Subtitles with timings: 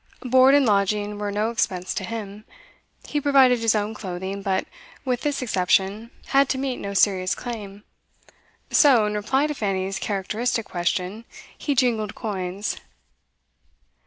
[0.23, 2.43] Board and lodging were no expense to him;
[3.05, 4.65] he provided his own clothing, but,
[5.05, 7.83] with this exception, had to meet no serious claim.
[8.71, 11.25] So, in reply to Fanny's characteristic question,
[11.55, 12.77] he jingled coins.